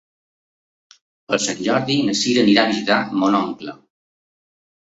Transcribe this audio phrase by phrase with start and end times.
[1.33, 3.77] Per Sant Jordi na Sira irà a visitar mon oncle.